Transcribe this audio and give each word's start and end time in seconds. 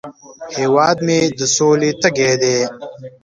هیواد 0.57 0.97
مې 1.05 1.19
د 1.37 1.39
سولې 1.55 1.91
تږی 2.01 2.31
دی 2.41 2.57